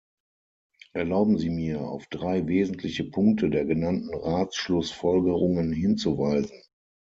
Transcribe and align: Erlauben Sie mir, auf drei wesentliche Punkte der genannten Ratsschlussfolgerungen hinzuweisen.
Erlauben 0.93 1.37
Sie 1.37 1.51
mir, 1.51 1.81
auf 1.81 2.07
drei 2.07 2.47
wesentliche 2.47 3.03
Punkte 3.03 3.51
der 3.51 3.65
genannten 3.65 4.11
Ratsschlussfolgerungen 4.15 5.71
hinzuweisen. 5.71 6.63